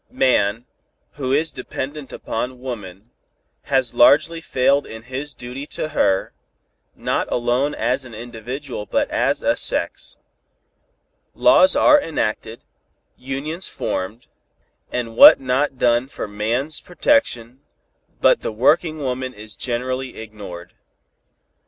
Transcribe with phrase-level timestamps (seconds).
[0.09, 0.65] Man,
[1.11, 3.11] who is so dependent upon woman,
[3.65, 6.33] has largely failed in his duty to her,
[6.95, 10.17] not alone as an individual but as a sex.
[11.35, 12.65] Laws are enacted,
[13.15, 14.25] unions formed,
[14.91, 17.59] and what not done for man's protection,
[18.19, 20.73] but the working woman is generally ignored.